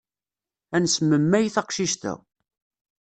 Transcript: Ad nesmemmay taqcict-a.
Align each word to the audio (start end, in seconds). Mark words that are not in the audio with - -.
Ad 0.75 0.81
nesmemmay 0.83 1.45
taqcict-a. 1.55 2.13